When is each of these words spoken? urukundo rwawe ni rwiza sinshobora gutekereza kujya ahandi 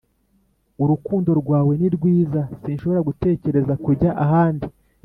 urukundo 0.83 1.29
rwawe 1.41 1.73
ni 1.79 1.89
rwiza 1.95 2.41
sinshobora 2.61 3.05
gutekereza 3.09 3.73
kujya 3.83 4.09
ahandi 4.23 4.67